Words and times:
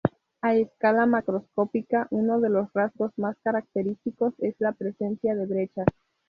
A 0.41 0.55
escala 0.55 1.05
macroscópica, 1.05 2.07
uno 2.09 2.39
de 2.39 2.49
los 2.49 2.73
rasgos 2.73 3.11
más 3.19 3.37
característicos 3.43 4.33
es 4.39 4.55
la 4.57 4.71
presencia 4.71 5.35
de 5.35 5.45
brechas. 5.45 5.85